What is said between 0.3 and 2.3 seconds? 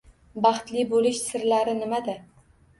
Baxtli bo‘lish sirlari nimada?